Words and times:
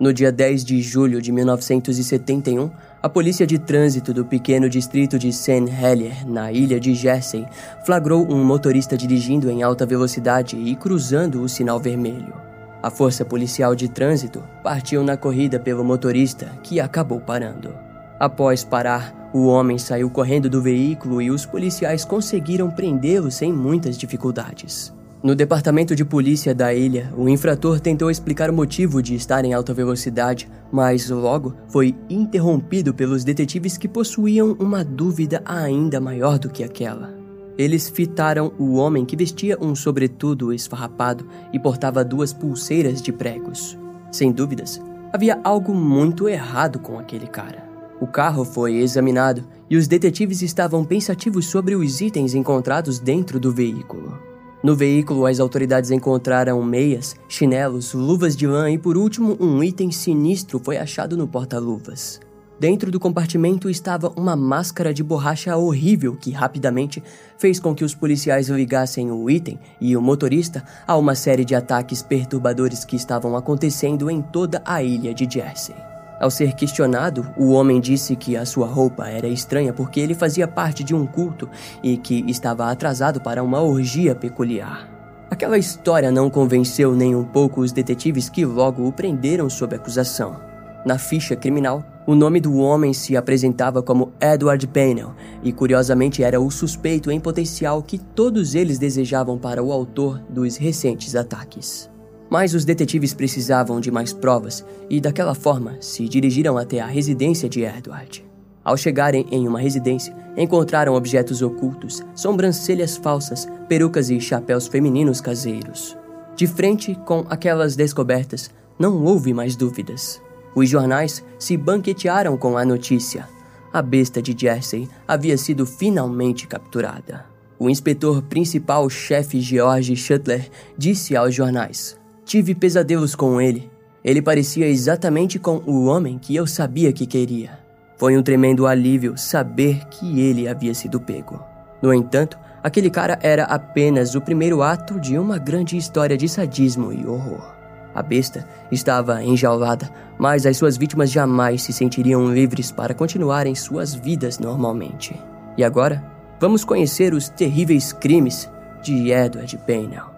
No 0.00 0.12
dia 0.12 0.30
10 0.30 0.64
de 0.64 0.80
julho 0.80 1.20
de 1.20 1.32
1971, 1.32 2.70
a 3.02 3.08
polícia 3.08 3.44
de 3.44 3.58
trânsito 3.58 4.14
do 4.14 4.24
pequeno 4.24 4.68
distrito 4.68 5.18
de 5.18 5.32
St. 5.32 5.64
Helier, 5.68 6.24
na 6.24 6.52
ilha 6.52 6.78
de 6.78 6.94
Jersey, 6.94 7.44
flagrou 7.84 8.24
um 8.32 8.44
motorista 8.44 8.96
dirigindo 8.96 9.50
em 9.50 9.64
alta 9.64 9.84
velocidade 9.84 10.56
e 10.56 10.76
cruzando 10.76 11.42
o 11.42 11.48
sinal 11.48 11.80
vermelho. 11.80 12.32
A 12.80 12.90
força 12.90 13.24
policial 13.24 13.74
de 13.74 13.88
trânsito 13.88 14.40
partiu 14.62 15.02
na 15.02 15.16
corrida 15.16 15.58
pelo 15.58 15.82
motorista, 15.82 16.46
que 16.62 16.78
acabou 16.78 17.18
parando. 17.18 17.74
Após 18.20 18.62
parar, 18.62 19.30
o 19.34 19.46
homem 19.46 19.78
saiu 19.78 20.08
correndo 20.08 20.48
do 20.48 20.62
veículo 20.62 21.20
e 21.20 21.28
os 21.28 21.44
policiais 21.44 22.04
conseguiram 22.04 22.70
prendê-lo 22.70 23.32
sem 23.32 23.52
muitas 23.52 23.98
dificuldades. 23.98 24.96
No 25.20 25.34
departamento 25.34 25.96
de 25.96 26.04
polícia 26.04 26.54
da 26.54 26.72
ilha, 26.72 27.12
o 27.16 27.28
infrator 27.28 27.80
tentou 27.80 28.08
explicar 28.08 28.50
o 28.50 28.52
motivo 28.52 29.02
de 29.02 29.16
estar 29.16 29.44
em 29.44 29.52
alta 29.52 29.74
velocidade, 29.74 30.48
mas 30.70 31.10
logo 31.10 31.54
foi 31.68 31.96
interrompido 32.08 32.94
pelos 32.94 33.24
detetives 33.24 33.76
que 33.76 33.88
possuíam 33.88 34.56
uma 34.60 34.84
dúvida 34.84 35.42
ainda 35.44 36.00
maior 36.00 36.38
do 36.38 36.48
que 36.48 36.62
aquela. 36.62 37.12
Eles 37.58 37.88
fitaram 37.88 38.52
o 38.60 38.74
homem 38.74 39.04
que 39.04 39.16
vestia 39.16 39.58
um 39.60 39.74
sobretudo 39.74 40.52
esfarrapado 40.52 41.26
e 41.52 41.58
portava 41.58 42.04
duas 42.04 42.32
pulseiras 42.32 43.02
de 43.02 43.12
pregos. 43.12 43.76
Sem 44.12 44.30
dúvidas, 44.30 44.80
havia 45.12 45.40
algo 45.42 45.74
muito 45.74 46.28
errado 46.28 46.78
com 46.78 46.96
aquele 46.96 47.26
cara. 47.26 47.64
O 48.00 48.06
carro 48.06 48.44
foi 48.44 48.76
examinado 48.76 49.44
e 49.68 49.76
os 49.76 49.88
detetives 49.88 50.42
estavam 50.42 50.84
pensativos 50.84 51.46
sobre 51.46 51.74
os 51.74 52.00
itens 52.00 52.34
encontrados 52.34 53.00
dentro 53.00 53.40
do 53.40 53.50
veículo. 53.50 54.27
No 54.62 54.74
veículo, 54.74 55.24
as 55.24 55.38
autoridades 55.38 55.92
encontraram 55.92 56.60
meias, 56.64 57.14
chinelos, 57.28 57.94
luvas 57.94 58.36
de 58.36 58.46
lã 58.46 58.68
e, 58.70 58.76
por 58.76 58.96
último, 58.96 59.36
um 59.38 59.62
item 59.62 59.92
sinistro 59.92 60.58
foi 60.58 60.76
achado 60.76 61.16
no 61.16 61.28
porta-luvas. 61.28 62.20
Dentro 62.58 62.90
do 62.90 62.98
compartimento 62.98 63.70
estava 63.70 64.12
uma 64.16 64.34
máscara 64.34 64.92
de 64.92 65.04
borracha 65.04 65.56
horrível 65.56 66.16
que 66.16 66.32
rapidamente 66.32 67.00
fez 67.36 67.60
com 67.60 67.72
que 67.72 67.84
os 67.84 67.94
policiais 67.94 68.48
ligassem 68.48 69.12
o 69.12 69.30
item 69.30 69.60
e 69.80 69.96
o 69.96 70.02
motorista 70.02 70.64
a 70.84 70.96
uma 70.96 71.14
série 71.14 71.44
de 71.44 71.54
ataques 71.54 72.02
perturbadores 72.02 72.84
que 72.84 72.96
estavam 72.96 73.36
acontecendo 73.36 74.10
em 74.10 74.20
toda 74.20 74.60
a 74.64 74.82
ilha 74.82 75.14
de 75.14 75.30
Jersey. 75.30 75.76
Ao 76.20 76.30
ser 76.30 76.54
questionado, 76.54 77.32
o 77.36 77.50
homem 77.50 77.80
disse 77.80 78.16
que 78.16 78.36
a 78.36 78.44
sua 78.44 78.66
roupa 78.66 79.08
era 79.08 79.28
estranha 79.28 79.72
porque 79.72 80.00
ele 80.00 80.14
fazia 80.14 80.48
parte 80.48 80.82
de 80.82 80.94
um 80.94 81.06
culto 81.06 81.48
e 81.82 81.96
que 81.96 82.24
estava 82.26 82.70
atrasado 82.70 83.20
para 83.20 83.42
uma 83.42 83.60
orgia 83.60 84.14
peculiar. 84.14 84.88
Aquela 85.30 85.58
história 85.58 86.10
não 86.10 86.28
convenceu 86.28 86.94
nem 86.94 87.14
um 87.14 87.24
pouco 87.24 87.60
os 87.60 87.70
detetives 87.70 88.28
que 88.28 88.44
logo 88.44 88.86
o 88.86 88.92
prenderam 88.92 89.48
sob 89.48 89.76
acusação. 89.76 90.40
Na 90.84 90.98
ficha 90.98 91.36
criminal, 91.36 91.84
o 92.06 92.14
nome 92.14 92.40
do 92.40 92.56
homem 92.56 92.94
se 92.94 93.16
apresentava 93.16 93.82
como 93.82 94.12
Edward 94.20 94.66
Bainell 94.66 95.14
e 95.42 95.52
curiosamente 95.52 96.22
era 96.22 96.40
o 96.40 96.50
suspeito 96.50 97.10
em 97.10 97.20
potencial 97.20 97.82
que 97.82 97.98
todos 97.98 98.54
eles 98.54 98.78
desejavam 98.78 99.38
para 99.38 99.62
o 99.62 99.70
autor 99.72 100.18
dos 100.30 100.56
recentes 100.56 101.14
ataques. 101.14 101.90
Mas 102.30 102.54
os 102.54 102.64
detetives 102.64 103.14
precisavam 103.14 103.80
de 103.80 103.90
mais 103.90 104.12
provas 104.12 104.64
e, 104.90 105.00
daquela 105.00 105.34
forma, 105.34 105.76
se 105.80 106.08
dirigiram 106.08 106.58
até 106.58 106.80
a 106.80 106.86
residência 106.86 107.48
de 107.48 107.62
Edward. 107.62 108.24
Ao 108.62 108.76
chegarem 108.76 109.26
em 109.30 109.48
uma 109.48 109.60
residência, 109.60 110.14
encontraram 110.36 110.94
objetos 110.94 111.40
ocultos, 111.40 112.02
sobrancelhas 112.14 112.96
falsas, 112.98 113.48
perucas 113.66 114.10
e 114.10 114.20
chapéus 114.20 114.66
femininos 114.66 115.20
caseiros. 115.20 115.96
De 116.36 116.46
frente 116.46 116.94
com 117.06 117.24
aquelas 117.30 117.74
descobertas, 117.74 118.50
não 118.78 119.02
houve 119.02 119.32
mais 119.32 119.56
dúvidas. 119.56 120.20
Os 120.54 120.68
jornais 120.68 121.24
se 121.38 121.56
banquetearam 121.56 122.36
com 122.36 122.56
a 122.56 122.64
notícia. 122.64 123.28
A 123.72 123.82
besta 123.82 124.20
de 124.20 124.36
Jersey 124.38 124.88
havia 125.06 125.36
sido 125.38 125.64
finalmente 125.64 126.46
capturada. 126.46 127.24
O 127.58 127.68
inspetor 127.68 128.22
principal, 128.22 128.88
chefe 128.88 129.40
George 129.40 129.96
Shuttler, 129.96 130.48
disse 130.76 131.16
aos 131.16 131.34
jornais: 131.34 131.98
Tive 132.28 132.54
pesadelos 132.54 133.14
com 133.14 133.40
ele. 133.40 133.70
Ele 134.04 134.20
parecia 134.20 134.68
exatamente 134.68 135.38
com 135.38 135.62
o 135.64 135.86
homem 135.86 136.18
que 136.18 136.36
eu 136.36 136.46
sabia 136.46 136.92
que 136.92 137.06
queria. 137.06 137.58
Foi 137.96 138.18
um 138.18 138.22
tremendo 138.22 138.66
alívio 138.66 139.16
saber 139.16 139.86
que 139.86 140.20
ele 140.20 140.46
havia 140.46 140.74
sido 140.74 141.00
pego. 141.00 141.42
No 141.80 141.90
entanto, 141.90 142.38
aquele 142.62 142.90
cara 142.90 143.18
era 143.22 143.44
apenas 143.44 144.14
o 144.14 144.20
primeiro 144.20 144.60
ato 144.60 145.00
de 145.00 145.16
uma 145.18 145.38
grande 145.38 145.78
história 145.78 146.18
de 146.18 146.28
sadismo 146.28 146.92
e 146.92 147.06
horror. 147.06 147.56
A 147.94 148.02
besta 148.02 148.46
estava 148.70 149.24
enjaulada, 149.24 149.90
mas 150.18 150.44
as 150.44 150.58
suas 150.58 150.76
vítimas 150.76 151.10
jamais 151.10 151.62
se 151.62 151.72
sentiriam 151.72 152.30
livres 152.30 152.70
para 152.70 152.92
continuarem 152.92 153.54
suas 153.54 153.94
vidas 153.94 154.38
normalmente. 154.38 155.18
E 155.56 155.64
agora, 155.64 156.04
vamos 156.38 156.62
conhecer 156.62 157.14
os 157.14 157.30
terríveis 157.30 157.90
crimes 157.90 158.50
de 158.82 159.12
Edward 159.12 159.58
Bainell. 159.66 160.17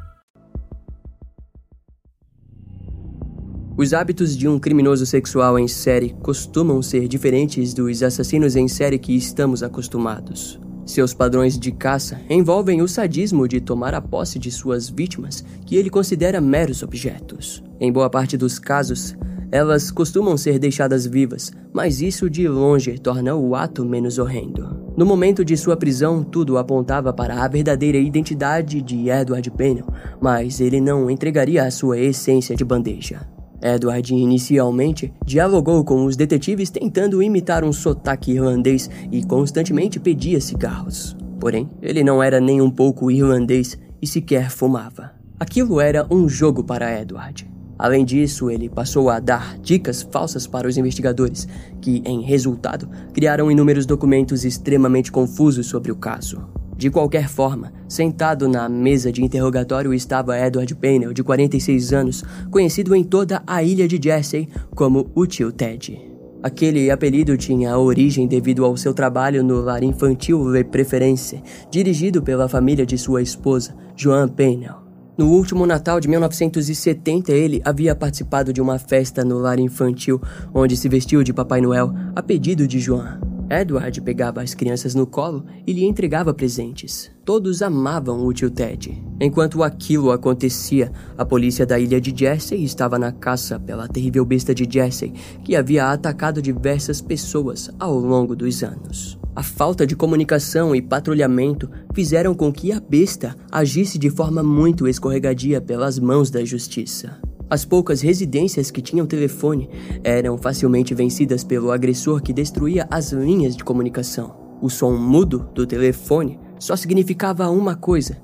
Os 3.77 3.93
hábitos 3.93 4.35
de 4.35 4.49
um 4.49 4.59
criminoso 4.59 5.05
sexual 5.05 5.57
em 5.57 5.67
série 5.67 6.13
costumam 6.21 6.81
ser 6.81 7.07
diferentes 7.07 7.73
dos 7.73 8.03
assassinos 8.03 8.57
em 8.57 8.67
série 8.67 8.99
que 8.99 9.15
estamos 9.15 9.63
acostumados. 9.63 10.59
Seus 10.85 11.13
padrões 11.13 11.57
de 11.57 11.71
caça 11.71 12.19
envolvem 12.29 12.81
o 12.81 12.87
sadismo 12.87 13.47
de 13.47 13.61
tomar 13.61 13.93
a 13.93 14.01
posse 14.01 14.37
de 14.37 14.51
suas 14.51 14.89
vítimas, 14.89 15.43
que 15.65 15.77
ele 15.77 15.89
considera 15.89 16.41
meros 16.41 16.83
objetos. 16.83 17.63
Em 17.79 17.91
boa 17.91 18.09
parte 18.09 18.35
dos 18.35 18.59
casos, 18.59 19.15
elas 19.49 19.89
costumam 19.89 20.35
ser 20.35 20.59
deixadas 20.59 21.05
vivas, 21.05 21.51
mas 21.71 22.01
isso 22.01 22.29
de 22.29 22.47
longe 22.49 22.99
torna 22.99 23.35
o 23.35 23.55
ato 23.55 23.85
menos 23.85 24.17
horrendo. 24.17 24.81
No 24.97 25.05
momento 25.05 25.45
de 25.45 25.55
sua 25.55 25.77
prisão, 25.77 26.23
tudo 26.23 26.57
apontava 26.57 27.13
para 27.13 27.41
a 27.41 27.47
verdadeira 27.47 27.97
identidade 27.97 28.81
de 28.81 29.09
Edward 29.09 29.49
Pennell, 29.51 29.87
mas 30.19 30.59
ele 30.59 30.81
não 30.81 31.09
entregaria 31.09 31.63
a 31.63 31.71
sua 31.71 31.97
essência 31.97 32.53
de 32.53 32.65
bandeja. 32.65 33.25
Edward 33.61 34.13
inicialmente 34.13 35.13
dialogou 35.25 35.83
com 35.83 36.05
os 36.05 36.15
detetives 36.15 36.69
tentando 36.69 37.21
imitar 37.21 37.63
um 37.63 37.71
sotaque 37.71 38.31
irlandês 38.31 38.89
e 39.11 39.23
constantemente 39.23 39.99
pedia 39.99 40.41
cigarros. 40.41 41.15
Porém, 41.39 41.69
ele 41.81 42.03
não 42.03 42.21
era 42.21 42.39
nem 42.39 42.61
um 42.61 42.69
pouco 42.69 43.11
irlandês 43.11 43.77
e 44.01 44.07
sequer 44.07 44.49
fumava. 44.49 45.11
Aquilo 45.39 45.79
era 45.79 46.05
um 46.11 46.27
jogo 46.27 46.63
para 46.63 47.01
Edward. 47.01 47.49
Além 47.77 48.05
disso, 48.05 48.51
ele 48.51 48.69
passou 48.69 49.09
a 49.09 49.19
dar 49.19 49.57
dicas 49.57 50.03
falsas 50.03 50.45
para 50.45 50.67
os 50.67 50.77
investigadores, 50.77 51.47
que, 51.81 52.03
em 52.05 52.21
resultado, 52.21 52.87
criaram 53.11 53.49
inúmeros 53.49 53.87
documentos 53.87 54.45
extremamente 54.45 55.11
confusos 55.11 55.65
sobre 55.65 55.91
o 55.91 55.95
caso. 55.95 56.60
De 56.81 56.89
qualquer 56.89 57.29
forma, 57.29 57.71
sentado 57.87 58.47
na 58.47 58.67
mesa 58.67 59.11
de 59.11 59.23
interrogatório 59.23 59.93
estava 59.93 60.35
Edward 60.35 60.73
Painel, 60.73 61.13
de 61.13 61.21
46 61.21 61.93
anos, 61.93 62.23
conhecido 62.49 62.95
em 62.95 63.03
toda 63.03 63.43
a 63.45 63.61
ilha 63.61 63.87
de 63.87 63.99
Jersey 64.03 64.49
como 64.73 65.11
o 65.13 65.27
tio 65.27 65.51
Ted. 65.51 66.01
Aquele 66.41 66.89
apelido 66.89 67.37
tinha 67.37 67.77
origem 67.77 68.27
devido 68.27 68.65
ao 68.65 68.75
seu 68.75 68.95
trabalho 68.95 69.43
no 69.43 69.61
lar 69.61 69.83
infantil 69.83 70.43
Le 70.47 70.63
Preference, 70.63 71.39
dirigido 71.69 72.19
pela 72.19 72.49
família 72.49 72.83
de 72.83 72.97
sua 72.97 73.21
esposa, 73.21 73.75
Joan 73.95 74.29
Painel. 74.29 74.80
No 75.17 75.27
último 75.27 75.65
Natal 75.65 75.99
de 75.99 76.07
1970, 76.07 77.31
ele 77.33 77.61
havia 77.65 77.93
participado 77.93 78.53
de 78.53 78.61
uma 78.61 78.79
festa 78.79 79.25
no 79.25 79.37
lar 79.37 79.59
infantil, 79.59 80.21
onde 80.53 80.77
se 80.77 80.87
vestiu 80.87 81.21
de 81.21 81.33
Papai 81.33 81.59
Noel 81.59 81.93
a 82.15 82.23
pedido 82.23 82.65
de 82.65 82.79
Joan. 82.79 83.19
Edward 83.51 83.99
pegava 83.99 84.41
as 84.41 84.53
crianças 84.53 84.95
no 84.95 85.05
colo 85.05 85.45
e 85.67 85.73
lhe 85.73 85.83
entregava 85.83 86.33
presentes. 86.33 87.11
Todos 87.25 87.61
amavam 87.61 88.25
o 88.25 88.31
tio 88.31 88.49
Ted. 88.49 89.03
Enquanto 89.19 89.61
aquilo 89.61 90.11
acontecia, 90.11 90.89
a 91.17 91.25
polícia 91.25 91.65
da 91.65 91.77
ilha 91.77 91.99
de 91.99 92.17
Jersey 92.17 92.63
estava 92.63 92.97
na 92.97 93.11
caça 93.11 93.59
pela 93.59 93.89
terrível 93.89 94.23
besta 94.23 94.55
de 94.55 94.65
Jersey 94.71 95.13
que 95.43 95.57
havia 95.57 95.91
atacado 95.91 96.41
diversas 96.41 97.01
pessoas 97.01 97.69
ao 97.77 97.99
longo 97.99 98.37
dos 98.37 98.63
anos. 98.63 99.20
A 99.33 99.41
falta 99.41 99.87
de 99.87 99.95
comunicação 99.95 100.75
e 100.75 100.81
patrulhamento 100.81 101.69
fizeram 101.93 102.35
com 102.35 102.51
que 102.51 102.73
a 102.73 102.81
besta 102.81 103.33
agisse 103.49 103.97
de 103.97 104.09
forma 104.09 104.43
muito 104.43 104.89
escorregadia 104.89 105.61
pelas 105.61 105.97
mãos 105.97 106.29
da 106.29 106.43
justiça. 106.43 107.17
As 107.49 107.63
poucas 107.63 108.01
residências 108.01 108.69
que 108.69 108.81
tinham 108.81 109.05
telefone 109.05 109.69
eram 110.03 110.37
facilmente 110.37 110.93
vencidas 110.93 111.45
pelo 111.45 111.71
agressor 111.71 112.21
que 112.21 112.33
destruía 112.33 112.85
as 112.91 113.13
linhas 113.13 113.55
de 113.55 113.63
comunicação. 113.63 114.35
O 114.61 114.69
som 114.69 114.97
mudo 114.97 115.49
do 115.53 115.65
telefone 115.65 116.37
só 116.59 116.75
significava 116.75 117.49
uma 117.49 117.75
coisa: 117.75 118.17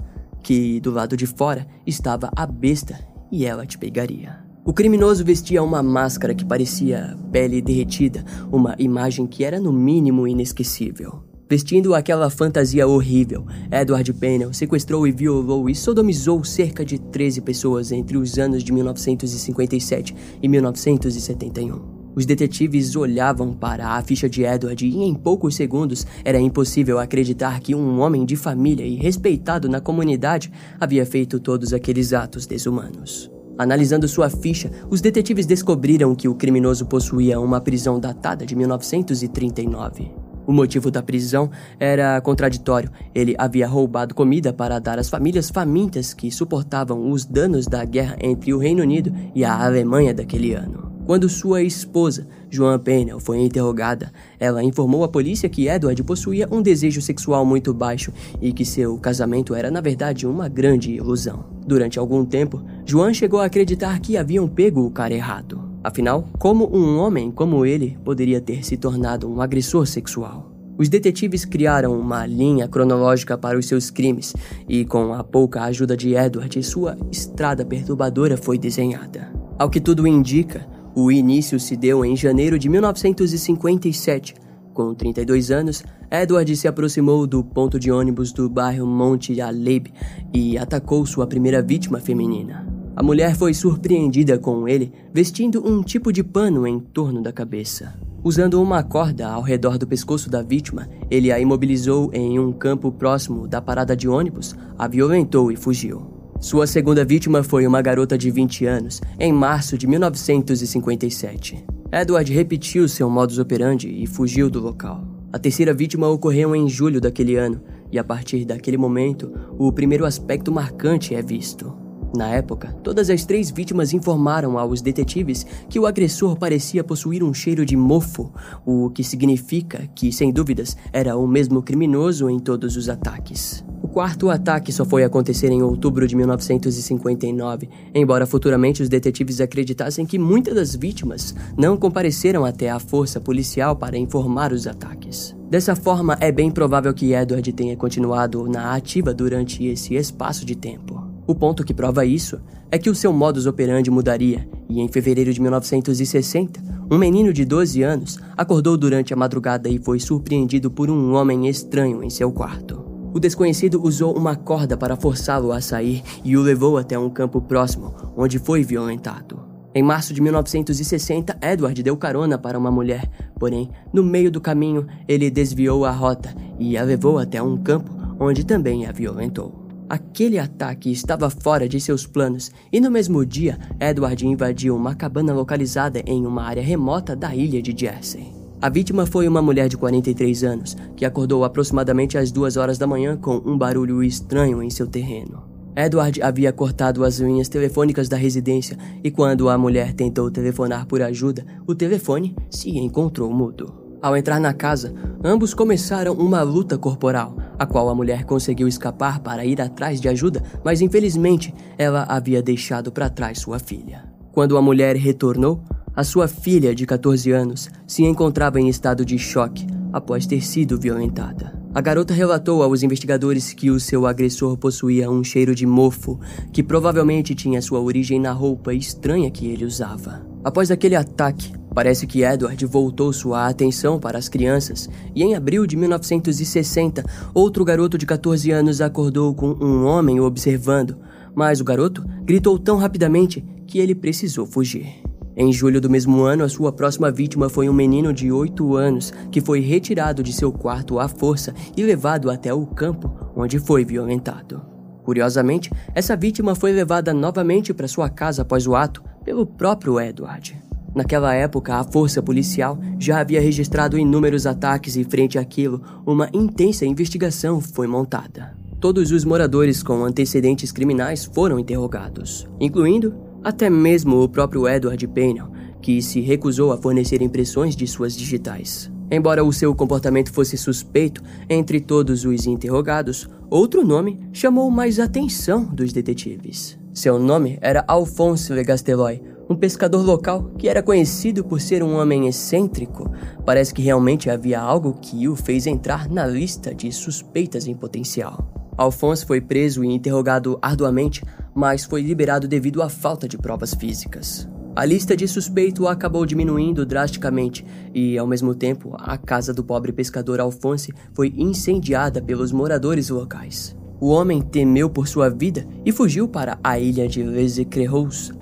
que 0.43 0.79
do 0.81 0.91
lado 0.91 1.15
de 1.15 1.25
fora 1.25 1.65
estava 1.85 2.29
a 2.35 2.45
besta 2.45 2.99
e 3.31 3.45
ela 3.45 3.65
te 3.65 3.77
pegaria. 3.77 4.46
O 4.67 4.73
criminoso 4.73 5.23
vestia 5.23 5.63
uma 5.63 5.81
máscara 5.81 6.35
que 6.35 6.43
parecia 6.43 7.17
pele 7.31 7.61
derretida, 7.61 8.25
uma 8.51 8.75
imagem 8.77 9.25
que 9.25 9.45
era 9.45 9.61
no 9.61 9.71
mínimo 9.71 10.27
inesquecível. 10.27 11.23
Vestindo 11.49 11.95
aquela 11.95 12.29
fantasia 12.29 12.85
horrível, 12.85 13.45
Edward 13.71 14.11
Pennell 14.15 14.53
sequestrou 14.53 15.07
e 15.07 15.11
violou 15.13 15.69
e 15.69 15.73
sodomizou 15.73 16.43
cerca 16.43 16.83
de 16.83 16.99
13 16.99 17.39
pessoas 17.39 17.93
entre 17.93 18.17
os 18.17 18.37
anos 18.37 18.61
de 18.61 18.73
1957 18.73 20.13
e 20.43 20.49
1971. 20.49 22.11
Os 22.13 22.25
detetives 22.25 22.93
olhavam 22.97 23.53
para 23.53 23.91
a 23.91 24.01
ficha 24.03 24.27
de 24.27 24.43
Edward 24.43 24.85
e 24.85 25.01
em 25.01 25.13
poucos 25.15 25.55
segundos 25.55 26.05
era 26.25 26.41
impossível 26.41 26.99
acreditar 26.99 27.61
que 27.61 27.73
um 27.73 28.01
homem 28.01 28.25
de 28.25 28.35
família 28.35 28.85
e 28.85 28.95
respeitado 28.95 29.69
na 29.69 29.79
comunidade 29.79 30.51
havia 30.77 31.05
feito 31.05 31.39
todos 31.39 31.71
aqueles 31.71 32.11
atos 32.11 32.45
desumanos. 32.45 33.31
Analisando 33.57 34.07
sua 34.07 34.29
ficha, 34.29 34.69
os 34.89 35.01
detetives 35.01 35.45
descobriram 35.45 36.13
que 36.13 36.27
o 36.27 36.35
criminoso 36.35 36.85
possuía 36.85 37.39
uma 37.39 37.59
prisão 37.59 37.99
datada 37.99 38.45
de 38.45 38.55
1939. 38.55 40.11
O 40.45 40.53
motivo 40.53 40.89
da 40.89 41.03
prisão 41.03 41.49
era 41.77 42.21
contraditório. 42.21 42.89
Ele 43.13 43.35
havia 43.37 43.67
roubado 43.67 44.15
comida 44.15 44.53
para 44.53 44.79
dar 44.79 44.97
às 44.97 45.09
famílias 45.09 45.49
famintas 45.49 46.13
que 46.13 46.31
suportavam 46.31 47.11
os 47.11 47.25
danos 47.25 47.67
da 47.67 47.83
guerra 47.83 48.15
entre 48.21 48.53
o 48.53 48.57
Reino 48.57 48.81
Unido 48.81 49.13
e 49.35 49.43
a 49.43 49.65
Alemanha 49.65 50.13
daquele 50.13 50.53
ano. 50.53 50.86
Quando 51.07 51.29
sua 51.29 51.63
esposa, 51.63 52.27
Joan 52.49 52.79
Pennell, 52.79 53.21
foi 53.21 53.39
interrogada, 53.39 54.11
ela 54.37 54.61
informou 54.61 55.05
à 55.05 55.07
polícia 55.07 55.47
que 55.47 55.69
Edward 55.69 56.03
possuía 56.03 56.49
um 56.51 56.61
desejo 56.61 57.01
sexual 57.01 57.45
muito 57.45 57.73
baixo 57.73 58.11
e 58.41 58.51
que 58.51 58.65
seu 58.65 58.97
casamento 58.97 59.55
era, 59.55 59.71
na 59.71 59.79
verdade, 59.79 60.27
uma 60.27 60.49
grande 60.49 60.91
ilusão. 60.91 61.45
Durante 61.65 61.97
algum 61.97 62.25
tempo, 62.25 62.61
Joan 62.85 63.13
chegou 63.13 63.39
a 63.39 63.45
acreditar 63.45 64.01
que 64.01 64.17
haviam 64.17 64.49
pego 64.49 64.85
o 64.85 64.91
cara 64.91 65.13
errado. 65.13 65.63
Afinal, 65.81 66.27
como 66.37 66.69
um 66.75 66.97
homem 66.99 67.31
como 67.31 67.65
ele 67.65 67.97
poderia 68.03 68.41
ter 68.41 68.65
se 68.65 68.75
tornado 68.75 69.31
um 69.31 69.39
agressor 69.39 69.87
sexual? 69.87 70.51
Os 70.77 70.89
detetives 70.89 71.45
criaram 71.45 71.97
uma 71.97 72.25
linha 72.25 72.67
cronológica 72.67 73.37
para 73.37 73.57
os 73.57 73.65
seus 73.65 73.89
crimes 73.89 74.35
e, 74.67 74.83
com 74.83 75.13
a 75.13 75.23
pouca 75.23 75.63
ajuda 75.63 75.95
de 75.95 76.15
Edward, 76.15 76.61
sua 76.63 76.97
estrada 77.09 77.63
perturbadora 77.63 78.35
foi 78.35 78.57
desenhada. 78.57 79.31
Ao 79.57 79.69
que 79.69 79.79
tudo 79.79 80.05
indica, 80.05 80.67
o 80.99 81.11
início 81.11 81.59
se 81.59 81.77
deu 81.77 82.03
em 82.03 82.15
janeiro 82.15 82.57
de 82.57 82.67
1957. 82.67 84.33
Com 84.73 84.95
32 84.95 85.51
anos, 85.51 85.83
Edward 86.09 86.55
se 86.55 86.67
aproximou 86.67 87.27
do 87.27 87.43
ponto 87.43 87.79
de 87.79 87.91
ônibus 87.91 88.31
do 88.31 88.49
bairro 88.49 88.87
Monte 88.87 89.39
Aleb 89.39 89.93
e 90.33 90.57
atacou 90.57 91.05
sua 91.05 91.27
primeira 91.27 91.61
vítima 91.61 91.99
feminina. 91.99 92.67
A 92.95 93.03
mulher 93.03 93.35
foi 93.35 93.53
surpreendida 93.53 94.39
com 94.39 94.67
ele 94.67 94.91
vestindo 95.13 95.63
um 95.63 95.83
tipo 95.83 96.11
de 96.11 96.23
pano 96.23 96.65
em 96.65 96.79
torno 96.79 97.21
da 97.21 97.31
cabeça. 97.31 97.93
Usando 98.23 98.59
uma 98.59 98.81
corda 98.81 99.27
ao 99.27 99.43
redor 99.43 99.77
do 99.77 99.85
pescoço 99.85 100.31
da 100.31 100.41
vítima, 100.41 100.89
ele 101.11 101.31
a 101.31 101.39
imobilizou 101.39 102.09
em 102.11 102.39
um 102.39 102.51
campo 102.51 102.91
próximo 102.91 103.47
da 103.47 103.61
parada 103.61 103.95
de 103.95 104.09
ônibus, 104.09 104.55
a 104.75 104.87
violentou 104.87 105.51
e 105.51 105.55
fugiu. 105.55 106.16
Sua 106.39 106.67
segunda 106.67 107.03
vítima 107.03 107.41
foi 107.41 107.65
uma 107.65 107.81
garota 107.81 108.15
de 108.15 108.29
20 108.29 108.65
anos, 108.67 109.01
em 109.19 109.33
março 109.33 109.75
de 109.75 109.87
1957. 109.87 111.65
Edward 111.91 112.31
repetiu 112.31 112.87
seu 112.87 113.09
modus 113.09 113.39
operandi 113.39 113.89
e 113.89 114.05
fugiu 114.05 114.47
do 114.47 114.59
local. 114.59 115.03
A 115.33 115.39
terceira 115.39 115.73
vítima 115.73 116.07
ocorreu 116.07 116.55
em 116.55 116.69
julho 116.69 117.01
daquele 117.01 117.35
ano, 117.35 117.59
e 117.91 117.97
a 117.97 118.03
partir 118.03 118.45
daquele 118.45 118.77
momento, 118.77 119.33
o 119.57 119.71
primeiro 119.71 120.05
aspecto 120.05 120.51
marcante 120.51 121.15
é 121.15 121.23
visto. 121.23 121.73
Na 122.15 122.27
época, 122.27 122.71
todas 122.83 123.09
as 123.09 123.25
três 123.25 123.49
vítimas 123.49 123.91
informaram 123.91 124.59
aos 124.59 124.79
detetives 124.79 125.43
que 125.67 125.79
o 125.79 125.87
agressor 125.87 126.37
parecia 126.37 126.83
possuir 126.83 127.23
um 127.23 127.33
cheiro 127.33 127.65
de 127.65 127.75
mofo, 127.75 128.31
o 128.63 128.91
que 128.91 129.03
significa 129.03 129.89
que, 129.95 130.11
sem 130.11 130.31
dúvidas, 130.31 130.77
era 130.93 131.17
o 131.17 131.27
mesmo 131.27 131.63
criminoso 131.63 132.29
em 132.29 132.37
todos 132.37 132.77
os 132.77 132.89
ataques 132.89 133.65
quarto 133.97 134.29
ataque 134.29 134.71
só 134.71 134.85
foi 134.85 135.03
acontecer 135.03 135.49
em 135.49 135.63
outubro 135.63 136.07
de 136.07 136.15
1959, 136.15 137.67
embora 137.95 138.27
futuramente 138.27 138.83
os 138.83 138.87
detetives 138.87 139.41
acreditassem 139.41 140.05
que 140.05 140.19
muitas 140.19 140.53
das 140.53 140.75
vítimas 140.75 141.33
não 141.57 141.75
compareceram 141.75 142.45
até 142.45 142.69
a 142.69 142.77
força 142.77 143.19
policial 143.19 143.75
para 143.75 143.97
informar 143.97 144.53
os 144.53 144.67
ataques. 144.67 145.35
Dessa 145.49 145.75
forma, 145.75 146.15
é 146.21 146.31
bem 146.31 146.51
provável 146.51 146.93
que 146.93 147.11
Edward 147.11 147.51
tenha 147.53 147.75
continuado 147.75 148.47
na 148.47 148.75
ativa 148.75 149.15
durante 149.15 149.65
esse 149.65 149.95
espaço 149.95 150.45
de 150.45 150.55
tempo. 150.55 151.03
O 151.25 151.33
ponto 151.33 151.63
que 151.63 151.73
prova 151.73 152.05
isso 152.05 152.39
é 152.69 152.77
que 152.77 152.91
o 152.91 152.95
seu 152.95 153.11
modus 153.11 153.47
operandi 153.47 153.89
mudaria, 153.89 154.47
e 154.69 154.79
em 154.79 154.87
fevereiro 154.87 155.33
de 155.33 155.41
1960, 155.41 156.61
um 156.91 156.99
menino 156.99 157.33
de 157.33 157.43
12 157.43 157.81
anos 157.81 158.19
acordou 158.37 158.77
durante 158.77 159.11
a 159.11 159.17
madrugada 159.17 159.67
e 159.67 159.79
foi 159.79 159.99
surpreendido 159.99 160.69
por 160.69 160.87
um 160.87 161.15
homem 161.15 161.47
estranho 161.47 162.03
em 162.03 162.11
seu 162.11 162.31
quarto. 162.31 162.86
O 163.13 163.19
desconhecido 163.19 163.81
usou 163.81 164.15
uma 164.15 164.35
corda 164.35 164.77
para 164.77 164.95
forçá-lo 164.95 165.51
a 165.51 165.61
sair 165.61 166.03
e 166.23 166.37
o 166.37 166.41
levou 166.41 166.77
até 166.77 166.99
um 166.99 167.09
campo 167.09 167.41
próximo, 167.41 167.93
onde 168.15 168.37
foi 168.37 168.63
violentado. 168.63 169.39
Em 169.73 169.83
março 169.83 170.13
de 170.13 170.21
1960, 170.21 171.37
Edward 171.41 171.83
deu 171.83 171.95
carona 171.95 172.37
para 172.37 172.57
uma 172.57 172.71
mulher, 172.71 173.09
porém, 173.39 173.69
no 173.93 174.03
meio 174.03 174.31
do 174.31 174.41
caminho, 174.41 174.87
ele 175.07 175.29
desviou 175.29 175.85
a 175.85 175.91
rota 175.91 176.35
e 176.59 176.77
a 176.77 176.83
levou 176.83 177.19
até 177.19 177.41
um 177.41 177.57
campo, 177.57 177.95
onde 178.19 178.43
também 178.43 178.85
a 178.85 178.91
violentou. 178.91 179.67
Aquele 179.89 180.37
ataque 180.37 180.91
estava 180.91 181.29
fora 181.29 181.69
de 181.69 181.79
seus 181.79 182.05
planos, 182.05 182.51
e 182.73 182.79
no 182.81 182.91
mesmo 182.91 183.25
dia, 183.25 183.57
Edward 183.79 184.25
invadiu 184.25 184.75
uma 184.75 184.95
cabana 184.95 185.33
localizada 185.33 186.01
em 186.05 186.25
uma 186.25 186.43
área 186.43 186.63
remota 186.63 187.15
da 187.15 187.33
ilha 187.33 187.61
de 187.61 187.73
Jersey. 187.77 188.46
A 188.59 188.69
vítima 188.69 189.05
foi 189.05 189.27
uma 189.27 189.39
mulher 189.39 189.69
de 189.69 189.77
43 189.77 190.43
anos, 190.43 190.75
que 190.95 191.05
acordou 191.05 191.45
aproximadamente 191.45 192.17
às 192.17 192.31
duas 192.31 192.57
horas 192.57 192.79
da 192.79 192.87
manhã 192.87 193.15
com 193.15 193.35
um 193.45 193.55
barulho 193.55 194.03
estranho 194.03 194.63
em 194.63 194.69
seu 194.71 194.87
terreno. 194.87 195.43
Edward 195.75 196.23
havia 196.23 196.51
cortado 196.51 197.03
as 197.03 197.19
linhas 197.19 197.47
telefônicas 197.47 198.09
da 198.09 198.17
residência 198.17 198.75
e 199.03 199.11
quando 199.11 199.47
a 199.47 199.59
mulher 199.59 199.93
tentou 199.93 200.31
telefonar 200.31 200.87
por 200.87 201.03
ajuda, 201.03 201.45
o 201.67 201.75
telefone 201.75 202.35
se 202.49 202.75
encontrou 202.79 203.31
mudo. 203.31 203.71
Ao 204.01 204.17
entrar 204.17 204.39
na 204.39 204.55
casa, 204.55 204.91
ambos 205.23 205.53
começaram 205.53 206.13
uma 206.13 206.41
luta 206.41 206.79
corporal, 206.79 207.37
a 207.59 207.65
qual 207.67 207.89
a 207.89 207.95
mulher 207.95 208.25
conseguiu 208.25 208.67
escapar 208.67 209.19
para 209.19 209.45
ir 209.45 209.61
atrás 209.61 210.01
de 210.01 210.09
ajuda, 210.09 210.41
mas 210.65 210.81
infelizmente 210.81 211.53
ela 211.77 212.05
havia 212.09 212.41
deixado 212.41 212.91
para 212.91 213.07
trás 213.07 213.37
sua 213.37 213.59
filha. 213.59 214.03
Quando 214.31 214.57
a 214.57 214.61
mulher 214.63 214.95
retornou, 214.95 215.61
a 215.97 216.03
sua 216.03 216.27
filha, 216.27 216.75
de 216.75 216.85
14 216.85 217.31
anos, 217.31 217.71
se 217.87 218.03
encontrava 218.03 218.61
em 218.61 218.69
estado 218.69 219.03
de 219.03 219.17
choque 219.17 219.65
após 219.91 220.27
ter 220.27 220.45
sido 220.45 220.79
violentada. 220.79 221.59
A 221.73 221.81
garota 221.81 222.13
relatou 222.13 222.61
aos 222.61 222.83
investigadores 222.83 223.51
que 223.51 223.71
o 223.71 223.79
seu 223.79 224.05
agressor 224.05 224.55
possuía 224.57 225.09
um 225.09 225.23
cheiro 225.23 225.55
de 225.55 225.65
mofo, 225.65 226.19
que 226.53 226.61
provavelmente 226.61 227.33
tinha 227.33 227.63
sua 227.63 227.79
origem 227.79 228.19
na 228.19 228.31
roupa 228.31 228.75
estranha 228.75 229.31
que 229.31 229.47
ele 229.47 229.65
usava. 229.65 230.23
Após 230.43 230.69
aquele 230.69 230.95
ataque, 230.95 231.51
parece 231.73 232.05
que 232.05 232.23
Edward 232.23 232.63
voltou 232.67 233.11
sua 233.11 233.47
atenção 233.47 233.99
para 233.99 234.19
as 234.19 234.29
crianças 234.29 234.87
e 235.15 235.23
em 235.23 235.33
abril 235.33 235.65
de 235.65 235.75
1960, 235.75 237.03
outro 237.33 237.65
garoto 237.65 237.97
de 237.97 238.05
14 238.05 238.51
anos 238.51 238.81
acordou 238.81 239.33
com 239.33 239.49
um 239.49 239.83
homem 239.87 240.19
observando, 240.19 240.95
mas 241.33 241.59
o 241.59 241.63
garoto 241.63 242.05
gritou 242.23 242.59
tão 242.59 242.77
rapidamente 242.77 243.43
que 243.65 243.79
ele 243.79 243.95
precisou 243.95 244.45
fugir. 244.45 245.06
Em 245.39 245.53
julho 245.53 245.79
do 245.79 245.87
mesmo 245.87 246.23
ano, 246.23 246.43
a 246.43 246.49
sua 246.49 246.71
próxima 246.71 247.11
vítima 247.11 247.47
foi 247.47 247.69
um 247.69 247.73
menino 247.73 248.11
de 248.11 248.31
8 248.31 248.75
anos 248.75 249.13
que 249.31 249.39
foi 249.39 249.59
retirado 249.59 250.23
de 250.23 250.33
seu 250.33 250.51
quarto 250.51 250.97
à 250.97 251.07
força 251.07 251.53
e 251.77 251.83
levado 251.83 252.31
até 252.31 252.51
o 252.51 252.65
campo, 252.65 253.13
onde 253.35 253.59
foi 253.59 253.85
violentado. 253.85 254.59
Curiosamente, 255.03 255.71
essa 255.93 256.17
vítima 256.17 256.55
foi 256.55 256.71
levada 256.71 257.13
novamente 257.13 257.71
para 257.71 257.87
sua 257.87 258.09
casa 258.09 258.41
após 258.41 258.65
o 258.65 258.75
ato 258.75 259.03
pelo 259.23 259.45
próprio 259.45 259.99
Edward. 260.01 260.59
Naquela 260.95 261.35
época, 261.35 261.75
a 261.75 261.83
força 261.83 262.19
policial 262.19 262.79
já 262.97 263.19
havia 263.19 263.39
registrado 263.39 263.95
inúmeros 263.95 264.47
ataques 264.47 264.95
e, 264.95 265.03
frente 265.03 265.37
àquilo, 265.37 265.83
uma 266.03 266.31
intensa 266.33 266.83
investigação 266.83 267.61
foi 267.61 267.85
montada. 267.85 268.57
Todos 268.79 269.11
os 269.11 269.23
moradores 269.23 269.83
com 269.83 270.03
antecedentes 270.03 270.71
criminais 270.71 271.25
foram 271.25 271.59
interrogados, 271.59 272.47
incluindo 272.59 273.26
até 273.47 273.69
mesmo 273.69 274.21
o 274.21 274.27
próprio 274.27 274.67
Edward 274.67 275.07
Pennell, 275.07 275.49
que 275.81 276.01
se 276.01 276.19
recusou 276.19 276.73
a 276.73 276.77
fornecer 276.77 277.21
impressões 277.21 277.77
de 277.77 277.87
suas 277.87 278.13
digitais. 278.13 278.91
Embora 279.09 279.41
o 279.41 279.53
seu 279.53 279.73
comportamento 279.73 280.33
fosse 280.33 280.57
suspeito 280.57 281.23
entre 281.49 281.79
todos 281.79 282.25
os 282.25 282.45
interrogados, 282.45 283.29
outro 283.49 283.85
nome 283.85 284.19
chamou 284.33 284.69
mais 284.69 284.99
atenção 284.99 285.63
dos 285.63 285.93
detetives. 285.93 286.77
Seu 286.93 287.17
nome 287.17 287.57
era 287.61 287.85
Alphonse 287.87 288.51
Legasteloi, 288.51 289.21
um 289.49 289.55
pescador 289.55 290.03
local 290.03 290.51
que 290.57 290.67
era 290.67 290.83
conhecido 290.83 291.41
por 291.41 291.61
ser 291.61 291.81
um 291.81 291.95
homem 291.95 292.27
excêntrico. 292.27 293.09
Parece 293.45 293.73
que 293.73 293.81
realmente 293.81 294.29
havia 294.29 294.59
algo 294.59 294.95
que 295.01 295.25
o 295.29 295.37
fez 295.37 295.65
entrar 295.67 296.09
na 296.09 296.27
lista 296.27 296.75
de 296.75 296.91
suspeitas 296.91 297.65
em 297.65 297.73
potencial. 297.73 298.57
Alphonse 298.77 299.25
foi 299.25 299.41
preso 299.41 299.83
e 299.83 299.87
interrogado 299.87 300.59
arduamente, 300.61 301.23
mas 301.57 301.85
foi 301.85 302.03
liberado 302.03 302.47
devido 302.47 302.83
à 302.83 302.87
falta 302.87 303.27
de 303.27 303.35
provas 303.35 303.73
físicas. 303.73 304.47
A 304.75 304.85
lista 304.85 305.17
de 305.17 305.27
suspeito 305.27 305.87
acabou 305.87 306.23
diminuindo 306.23 306.85
drasticamente 306.85 307.65
e, 307.95 308.15
ao 308.15 308.27
mesmo 308.27 308.53
tempo, 308.53 308.95
a 308.99 309.17
casa 309.17 309.51
do 309.51 309.63
pobre 309.63 309.91
pescador 309.91 310.39
Alphonse 310.39 310.93
foi 311.15 311.33
incendiada 311.35 312.21
pelos 312.21 312.51
moradores 312.51 313.09
locais. 313.09 313.75
O 313.99 314.09
homem 314.09 314.39
temeu 314.39 314.87
por 314.87 315.07
sua 315.07 315.31
vida 315.31 315.67
e 315.83 315.91
fugiu 315.91 316.27
para 316.27 316.59
a 316.63 316.77
ilha 316.77 317.07
de 317.07 317.23
Les 317.23 317.57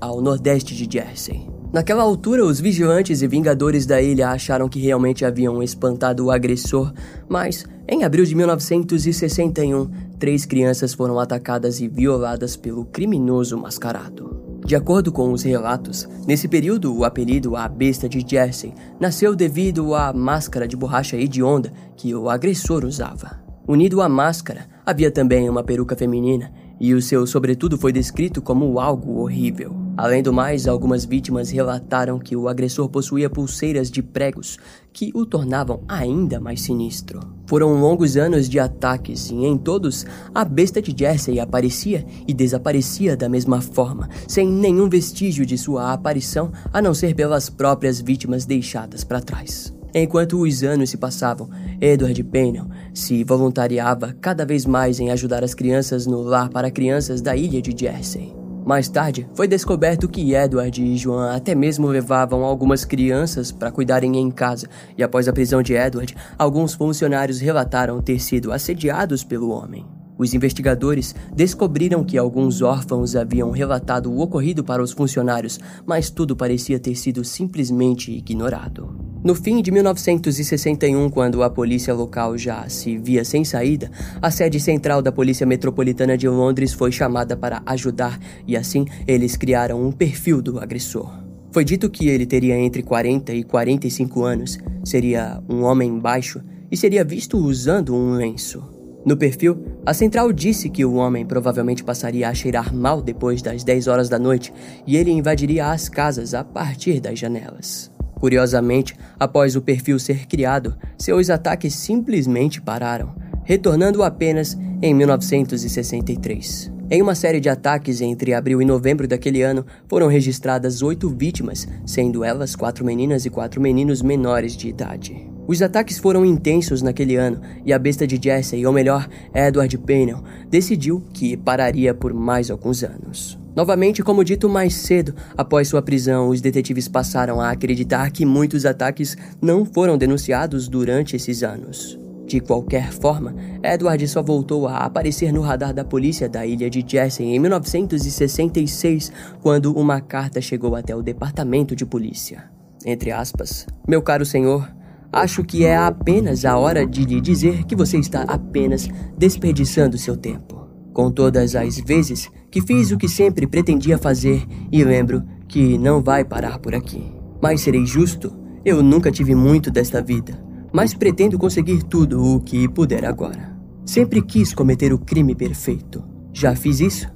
ao 0.02 0.20
nordeste 0.20 0.76
de 0.76 0.86
Jersey. 0.92 1.48
Naquela 1.72 2.04
altura, 2.04 2.46
os 2.46 2.60
vigilantes 2.60 3.22
e 3.22 3.28
vingadores 3.28 3.86
da 3.86 4.02
ilha 4.02 4.30
acharam 4.30 4.68
que 4.68 4.80
realmente 4.80 5.24
haviam 5.24 5.64
espantado 5.64 6.26
o 6.26 6.32
agressor, 6.32 6.94
mas 7.30 7.66
em 7.88 8.04
abril 8.04 8.26
de 8.26 8.34
1961, 8.34 9.90
três 10.18 10.44
crianças 10.44 10.94
foram 10.94 11.20
atacadas 11.20 11.80
e 11.80 11.88
violadas 11.88 12.56
pelo 12.56 12.84
criminoso 12.86 13.58
mascarado. 13.58 14.60
De 14.66 14.76
acordo 14.76 15.12
com 15.12 15.32
os 15.32 15.44
relatos, 15.44 16.10
nesse 16.26 16.48
período 16.48 16.92
o 16.98 17.04
apelido 17.04 17.56
A 17.56 17.68
Besta 17.68 18.10
de 18.10 18.26
Jersey 18.28 18.74
nasceu 19.00 19.36
devido 19.36 19.94
à 19.94 20.12
máscara 20.12 20.68
de 20.68 20.76
borracha 20.76 21.16
hedionda 21.16 21.72
que 21.96 22.16
o 22.16 22.28
agressor 22.28 22.84
usava. 22.84 23.40
Unido 23.68 24.02
à 24.02 24.10
máscara, 24.10 24.66
havia 24.84 25.12
também 25.12 25.48
uma 25.48 25.64
peruca 25.64 25.96
feminina 25.96 26.52
e 26.80 26.96
o 26.96 27.02
seu 27.02 27.28
sobretudo 27.28 27.78
foi 27.78 27.94
descrito 27.94 28.42
como 28.42 28.80
algo 28.80 29.20
horrível. 29.20 29.85
Além 29.98 30.22
do 30.22 30.34
mais, 30.34 30.68
algumas 30.68 31.06
vítimas 31.06 31.50
relataram 31.50 32.20
que 32.20 32.36
o 32.36 32.50
agressor 32.50 32.90
possuía 32.90 33.30
pulseiras 33.30 33.90
de 33.90 34.04
pregos 34.04 34.58
que 34.92 35.10
o 35.14 35.26
tornavam 35.26 35.84
ainda 35.88 36.40
mais 36.40 36.62
sinistro. 36.62 37.22
Foram 37.48 37.80
longos 37.80 38.18
anos 38.18 38.50
de 38.50 38.60
ataques 38.60 39.30
e 39.30 39.36
em 39.36 39.58
todos 39.58 40.06
a 40.34 40.44
besta 40.44 40.82
de 40.82 40.94
Jersey 40.98 41.40
aparecia 41.40 42.06
e 42.28 42.34
desaparecia 42.34 43.16
da 43.16 43.30
mesma 43.30 43.62
forma, 43.62 44.10
sem 44.28 44.48
nenhum 44.48 44.90
vestígio 44.90 45.46
de 45.46 45.58
sua 45.58 45.94
aparição 45.94 46.52
a 46.74 46.82
não 46.82 46.94
ser 46.94 47.16
pelas 47.16 47.50
próprias 47.50 48.02
vítimas 48.02 48.46
deixadas 48.46 49.04
para 49.04 49.22
trás. 49.22 49.74
Enquanto 49.94 50.42
os 50.42 50.62
anos 50.62 50.90
se 50.90 50.98
passavam, 50.98 51.50
Edward 51.80 52.22
Pennell 52.26 52.68
se 52.94 53.24
voluntariava 53.24 54.14
cada 54.20 54.46
vez 54.46 54.66
mais 54.66 55.00
em 55.00 55.10
ajudar 55.10 55.42
as 55.42 55.54
crianças 55.54 56.06
no 56.06 56.22
lar 56.22 56.50
para 56.50 56.70
crianças 56.70 57.22
da 57.22 57.34
ilha 57.34 57.62
de 57.62 57.74
Jersey. 57.78 58.45
Mais 58.66 58.90
tarde, 58.90 59.30
foi 59.36 59.48
descoberto 59.48 60.10
que 60.10 60.34
Edward 60.34 60.84
e 60.84 60.98
Joan 60.98 61.36
até 61.36 61.54
mesmo 61.54 61.86
levavam 61.86 62.44
algumas 62.44 62.84
crianças 62.84 63.52
para 63.52 63.72
cuidarem 63.72 64.18
em 64.18 64.32
casa, 64.32 64.68
e 64.98 65.04
após 65.04 65.28
a 65.28 65.34
prisão 65.34 65.62
de 65.62 65.76
Edward, 65.76 66.18
alguns 66.36 66.74
funcionários 66.74 67.40
relataram 67.40 68.02
ter 68.02 68.20
sido 68.20 68.52
assediados 68.52 69.24
pelo 69.24 69.52
homem. 69.52 69.86
Os 70.18 70.34
investigadores 70.34 71.14
descobriram 71.36 72.04
que 72.04 72.18
alguns 72.18 72.62
órfãos 72.62 73.16
haviam 73.16 73.52
relatado 73.52 74.12
o 74.12 74.20
ocorrido 74.20 74.64
para 74.64 74.82
os 74.82 74.92
funcionários, 74.92 75.60
mas 75.86 76.10
tudo 76.10 76.36
parecia 76.36 76.80
ter 76.80 76.96
sido 76.96 77.24
simplesmente 77.24 78.12
ignorado. 78.12 78.96
No 79.24 79.34
fim 79.34 79.62
de 79.62 79.72
1961, 79.72 81.10
quando 81.10 81.42
a 81.42 81.50
polícia 81.50 81.94
local 81.94 82.38
já 82.38 82.70
se 82.70 82.98
via 82.98 83.26
sem 83.26 83.44
saída, 83.44 83.90
a 84.22 84.30
sede 84.30 84.60
central 84.60 85.02
da 85.02 85.12
Polícia 85.12 85.48
Metropolitana 85.48 86.16
de 86.16 86.30
Londres 86.30 86.74
foi 86.74 86.92
chamada 86.92 87.36
para 87.36 87.62
ajudar 87.66 88.20
e 88.48 88.56
assim 88.56 88.86
eles 89.08 89.36
criaram 89.36 89.84
um 89.84 89.92
perfil 89.92 90.42
do 90.44 90.60
agressor. 90.60 91.12
Foi 91.52 91.66
dito 91.66 91.90
que 91.90 92.08
ele 92.08 92.26
teria 92.26 92.56
entre 92.56 92.84
40 92.84 93.34
e 93.34 93.44
45 93.44 94.24
anos, 94.24 94.60
seria 94.84 95.42
um 95.50 95.64
homem 95.64 95.98
baixo 96.00 96.42
e 96.70 96.78
seria 96.78 97.04
visto 97.04 97.38
usando 97.38 97.96
um 97.96 98.12
lenço. 98.12 98.75
No 99.06 99.16
perfil, 99.16 99.64
a 99.86 99.94
central 99.94 100.34
disse 100.34 100.68
que 100.68 100.84
o 100.84 100.96
homem 100.96 101.24
provavelmente 101.24 101.84
passaria 101.84 102.28
a 102.28 102.34
cheirar 102.34 102.74
mal 102.74 103.04
depois 103.04 103.40
das 103.40 103.64
10 103.64 103.88
horas 103.88 104.10
da 104.10 104.18
noite 104.18 104.52
e 104.88 104.98
ele 104.98 105.12
invadiria 105.12 105.68
as 105.68 105.88
casas 105.88 106.34
a 106.34 106.44
partir 106.44 107.00
das 107.00 107.20
janelas. 107.20 107.92
Curiosamente, 108.20 108.96
após 109.20 109.56
o 109.56 109.62
perfil 109.62 110.00
ser 110.00 110.26
criado, 110.26 110.76
seus 110.98 111.30
ataques 111.30 111.76
simplesmente 111.76 112.60
pararam, 112.60 113.14
retornando 113.44 114.02
apenas 114.02 114.58
em 114.82 114.92
1963. 114.96 116.72
Em 116.90 117.02
uma 117.02 117.14
série 117.14 117.40
de 117.40 117.50
ataques 117.50 118.02
entre 118.02 118.34
abril 118.34 118.60
e 118.60 118.66
novembro 118.66 119.08
daquele 119.08 119.44
ano, 119.44 119.66
foram 119.88 120.08
registradas 120.08 120.82
oito 120.82 121.10
vítimas, 121.10 121.68
sendo 121.86 122.24
elas 122.24 122.56
quatro 122.56 122.84
meninas 122.84 123.24
e 123.24 123.30
quatro 123.30 123.62
meninos 123.62 124.02
menores 124.02 124.58
de 124.58 124.68
idade. 124.68 125.35
Os 125.48 125.62
ataques 125.62 126.00
foram 126.00 126.26
intensos 126.26 126.82
naquele 126.82 127.16
ano 127.16 127.40
e 127.64 127.72
a 127.72 127.78
besta 127.78 128.08
de 128.08 128.20
Jesse, 128.22 128.66
ou 128.66 128.74
melhor, 128.74 129.08
Edward 129.34 129.78
Pennell, 129.78 130.24
decidiu 130.50 131.04
que 131.14 131.38
pararia 131.38 131.94
por 131.94 132.14
mais 132.14 132.50
alguns 132.50 132.84
anos. 132.84 133.38
Novamente, 133.56 134.04
como 134.04 134.24
dito 134.24 134.50
mais 134.50 134.74
cedo, 134.74 135.16
após 135.38 135.68
sua 135.68 135.82
prisão, 135.82 136.30
os 136.30 136.42
detetives 136.42 136.90
passaram 136.90 137.40
a 137.40 137.52
acreditar 137.52 138.12
que 138.12 138.26
muitos 138.26 138.66
ataques 138.66 139.16
não 139.42 139.66
foram 139.66 139.98
denunciados 139.98 140.68
durante 140.68 141.16
esses 141.16 141.42
anos. 141.42 141.98
De 142.26 142.40
qualquer 142.40 142.92
forma, 142.92 143.36
Edward 143.64 144.06
só 144.08 144.22
voltou 144.22 144.68
a 144.68 144.80
aparecer 144.80 145.32
no 145.32 145.42
radar 145.42 145.74
da 145.74 145.86
polícia 145.86 146.28
da 146.28 146.46
ilha 146.46 146.70
de 146.70 146.84
Jersey 146.86 147.28
em 147.28 147.40
1966, 147.40 149.12
quando 149.42 149.72
uma 149.78 150.02
carta 150.02 150.42
chegou 150.42 150.76
até 150.76 150.96
o 150.96 151.04
departamento 151.04 151.76
de 151.76 151.86
polícia. 151.86 152.50
Entre 152.84 153.12
aspas, 153.12 153.68
meu 153.88 154.02
caro 154.02 154.26
senhor, 154.26 154.68
acho 155.16 155.44
que 155.44 155.66
é 155.66 155.76
apenas 155.76 156.46
a 156.46 156.58
hora 156.58 156.86
de 156.86 157.06
lhe 157.06 157.20
dizer 157.20 157.64
que 157.64 157.76
você 157.76 157.98
está 157.98 158.22
apenas 158.24 158.88
desperdiçando 159.18 159.98
seu 159.98 160.16
tempo 160.16 160.66
com 160.96 161.12
todas 161.12 161.56
as 161.58 161.78
vezes 161.78 162.32
que 162.50 162.62
fiz 162.62 162.90
o 162.90 162.98
que 162.98 163.10
sempre 163.10 163.46
pretendia 163.46 163.98
fazer 163.98 164.48
e 164.72 164.82
lembro 164.82 165.22
que 165.46 165.78
não 165.78 166.02
vai 166.02 166.24
parar 166.24 166.58
por 166.58 166.74
aqui. 166.74 167.12
Mas 167.44 167.62
serei 167.62 167.86
justo, 167.86 168.34
eu 168.64 168.82
nunca 168.82 169.12
tive 169.12 169.36
muito 169.36 169.70
desta 169.70 170.02
vida, 170.02 170.42
mas 170.72 170.94
pretendo 170.94 171.38
conseguir 171.38 171.84
tudo 171.84 172.24
o 172.24 172.40
que 172.40 172.70
puder 172.70 173.04
agora. 173.04 173.54
Sempre 173.86 174.22
quis 174.22 174.54
cometer 174.54 174.94
o 174.94 174.98
crime 174.98 175.36
perfeito. 175.36 176.02
Já 176.34 176.56
fiz 176.56 176.80
isso, 176.80 177.08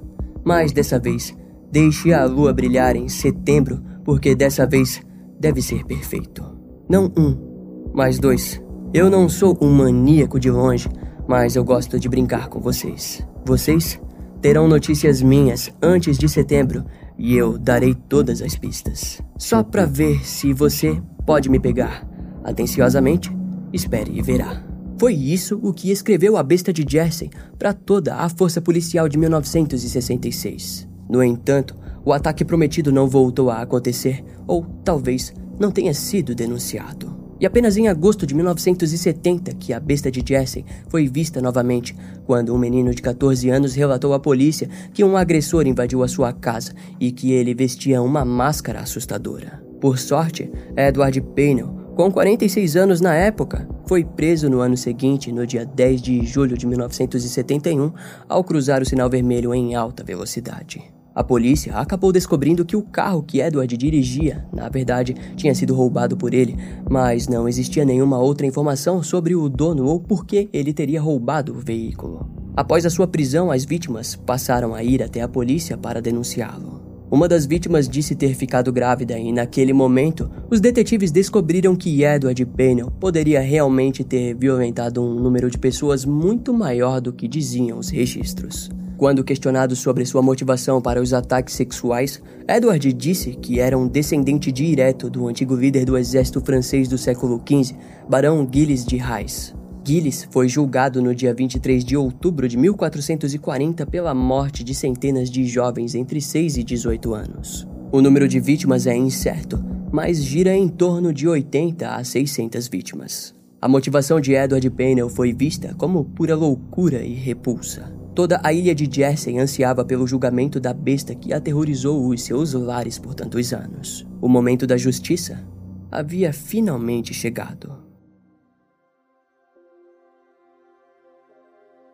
mas 0.44 0.74
dessa 0.74 1.00
vez 1.00 1.34
deixe 1.72 2.12
a 2.12 2.25
lua 2.25 2.51
brilhar 2.51 2.98
em 2.98 3.08
setembro, 3.08 3.82
porque 4.03 4.36
dessa 4.36 4.68
vez 4.68 5.01
deve 5.39 5.62
ser 5.62 5.86
perfeito. 5.86 6.44
Não 6.89 7.06
um, 7.18 7.49
mas 7.93 8.19
dois. 8.19 8.62
Eu 8.93 9.10
não 9.10 9.29
sou 9.29 9.58
um 9.62 9.72
maníaco 9.72 10.39
de 10.39 10.50
longe, 10.50 10.89
mas 11.27 11.55
eu 11.55 11.63
gosto 11.63 12.00
de 12.00 12.10
brincar 12.10 12.48
com 12.48 12.60
vocês. 12.60 13.25
Vocês 13.46 14.00
terão 14.41 14.67
notícias 14.67 15.22
minhas 15.22 15.72
antes 15.81 16.17
de 16.17 16.27
setembro 16.27 16.84
e 17.17 17.36
eu 17.36 17.58
darei 17.58 17.93
todas 17.93 18.41
as 18.41 18.55
pistas. 18.55 19.22
Só 19.38 19.62
para 19.62 19.86
ver 19.86 20.25
se 20.25 20.53
você 20.53 21.01
pode 21.25 21.50
me 21.50 21.60
pegar. 21.60 22.08
Atenciosamente, 22.43 23.29
espere 23.74 24.12
e 24.17 24.22
verá. 24.22 24.63
Foi 24.98 25.13
isso 25.13 25.60
o 25.62 25.74
que 25.74 25.91
escreveu 25.91 26.36
a 26.36 26.43
besta 26.43 26.74
de 26.74 26.86
Jersey 26.88 27.29
para 27.58 27.74
toda 27.74 28.15
a 28.15 28.29
força 28.29 28.62
policial 28.62 29.08
de 29.08 29.17
1966. 29.17 30.88
No 31.10 31.24
entanto, 31.24 31.75
o 32.03 32.13
ataque 32.13 32.43
prometido 32.43 32.91
não 32.91 33.08
voltou 33.08 33.50
a 33.50 33.62
acontecer, 33.62 34.24
ou 34.48 34.65
talvez 34.84 35.34
não 35.60 35.72
tenha 35.72 35.93
sido 35.93 36.34
denunciado. 36.34 37.19
E 37.39 37.46
apenas 37.46 37.77
em 37.77 37.88
agosto 37.88 38.27
de 38.27 38.36
1970 38.36 39.53
que 39.55 39.72
a 39.72 39.79
besta 39.79 40.12
de 40.12 40.24
Jesse 40.25 40.65
foi 40.89 41.08
vista 41.08 41.41
novamente, 41.41 41.96
quando 42.25 42.53
um 42.53 42.58
menino 42.58 42.93
de 42.93 43.01
14 43.01 43.50
anos 43.50 43.75
relatou 43.75 44.13
à 44.13 44.19
polícia 44.19 44.69
que 44.93 45.03
um 45.03 45.15
agressor 45.15 45.65
invadiu 45.65 46.03
a 46.03 46.08
sua 46.08 46.34
casa 46.34 46.74
e 47.00 47.12
que 47.12 47.31
ele 47.31 47.53
vestia 47.53 48.01
uma 48.01 48.25
máscara 48.25 48.81
assustadora. 48.81 49.63
Por 49.79 49.98
sorte, 49.98 50.51
Edward 50.75 51.22
Pennell, 51.34 51.79
com 51.96 52.12
46 52.12 52.75
anos 52.75 53.01
na 53.01 53.15
época, 53.15 53.67
foi 53.88 54.03
preso 54.03 54.50
no 54.50 54.60
ano 54.60 54.75
seguinte, 54.75 55.31
no 55.31 55.48
dia 55.48 55.65
10 55.65 56.01
de 56.01 56.25
julho 56.25 56.58
de 56.58 56.67
1971, 56.67 57.91
ao 58.27 58.43
cruzar 58.43 58.81
o 58.81 58.86
sinal 58.86 59.10
vermelho 59.10 59.53
em 59.53 59.75
alta 59.75 60.03
velocidade. 60.03 60.99
A 61.13 61.24
polícia 61.24 61.75
acabou 61.75 62.12
descobrindo 62.12 62.63
que 62.63 62.75
o 62.75 62.82
carro 62.82 63.24
que 63.24 63.42
Edward 63.42 63.75
dirigia, 63.75 64.46
na 64.54 64.70
verdade, 64.70 65.16
tinha 65.36 65.56
sido 65.56 65.74
roubado 65.74 66.16
por 66.16 66.34
ele, 66.34 66.56
mas 66.89 67.28
não 67.28 67.48
existia 67.48 67.84
nenhuma 67.84 68.20
outra 68.20 68.46
informação 68.46 69.01
sobre 69.01 69.36
o 69.36 69.50
dono 69.50 69.86
ou 69.86 70.00
por 70.00 70.25
que 70.25 70.50
ele 70.54 70.72
teria 70.72 71.01
roubado 71.01 71.54
o 71.54 71.60
veículo. 71.60 72.30
Após 72.56 72.86
a 72.86 72.89
sua 72.89 73.08
prisão, 73.08 73.51
as 73.51 73.66
vítimas 73.66 74.16
passaram 74.16 74.75
a 74.75 74.84
ir 74.84 75.01
até 75.01 75.22
a 75.22 75.28
polícia 75.28 75.78
para 75.78 76.01
denunciá-lo. 76.01 76.80
Uma 77.12 77.28
das 77.28 77.48
vítimas 77.48 77.89
disse 77.89 78.13
ter 78.13 78.36
ficado 78.36 78.72
grávida 78.72 79.18
e, 79.18 79.32
naquele 79.32 79.74
momento, 79.74 80.30
os 80.50 80.62
detetives 80.62 81.12
descobriram 81.12 81.75
que 81.75 82.04
Edward 82.04 82.46
Pennell 82.46 82.92
poderia 82.92 83.42
realmente 83.42 84.04
ter 84.04 84.36
violentado 84.36 85.01
um 85.01 85.16
número 85.16 85.50
de 85.50 85.58
pessoas 85.58 86.06
muito 86.06 86.54
maior 86.54 87.01
do 87.01 87.12
que 87.12 87.28
diziam 87.28 87.80
os 87.80 87.89
registros. 87.89 88.70
Quando 89.00 89.24
questionado 89.24 89.77
sobre 89.77 90.06
sua 90.06 90.22
motivação 90.22 90.82
para 90.82 91.01
os 91.01 91.13
ataques 91.13 91.56
sexuais, 91.56 92.22
Edward 92.46 92.91
disse 92.91 93.32
que 93.32 93.58
era 93.58 93.77
um 93.77 93.88
descendente 93.88 94.51
direto 94.51 95.10
do 95.10 95.29
antigo 95.29 95.56
líder 95.56 95.86
do 95.86 95.98
exército 95.98 96.41
francês 96.41 96.89
do 96.89 96.98
século 96.98 97.41
XV, 97.41 97.77
Barão 98.10 98.46
Gilles 98.53 98.84
de 98.84 98.98
Rais. 98.98 99.56
Gilles 99.88 100.27
foi 100.29 100.50
julgado 100.50 101.01
no 101.01 101.15
dia 101.15 101.34
23 101.34 101.86
de 101.86 101.96
outubro 101.96 102.46
de 102.46 102.58
1440 102.58 103.86
pela 103.86 104.13
morte 104.13 104.65
de 104.65 104.75
centenas 104.75 105.29
de 105.29 105.46
jovens 105.46 105.96
entre 105.96 106.20
6 106.20 106.58
e 106.58 106.63
18 106.65 107.13
anos. 107.13 107.65
O 107.94 108.01
número 108.01 108.27
de 108.27 108.41
vítimas 108.41 108.86
é 108.86 108.98
incerto, 108.98 109.63
mas 109.94 110.22
gira 110.22 110.53
em 110.53 110.68
torno 110.68 111.13
de 111.13 111.25
80 111.25 111.88
a 111.88 112.03
600 112.03 112.68
vítimas. 112.68 113.34
A 113.62 113.68
motivação 113.70 114.20
de 114.20 114.34
Edward 114.34 114.70
Pennell 114.72 115.08
foi 115.08 115.32
vista 115.32 115.74
como 115.77 116.03
pura 116.03 116.36
loucura 116.36 117.01
e 117.01 117.13
repulsa. 117.13 117.98
Toda 118.16 118.42
a 118.44 118.51
ilha 118.51 118.75
de 118.75 118.89
Jersey 118.92 119.38
ansiava 119.38 119.86
pelo 119.86 120.08
julgamento 120.08 120.60
da 120.60 120.74
besta 120.74 121.16
que 121.16 121.32
aterrorizou 121.32 122.08
os 122.08 122.24
seus 122.24 122.54
lares 122.54 122.98
por 122.98 123.13
tantos 123.13 123.54
anos. 123.54 124.06
O 124.22 124.28
momento 124.28 124.66
da 124.68 124.78
justiça 124.78 125.44
havia 125.92 126.34
finalmente 126.34 127.13
chegado. 127.13 127.89